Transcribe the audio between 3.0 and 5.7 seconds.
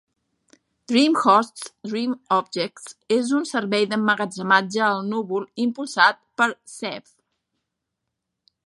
és un servei d'emmagatzematge al núvol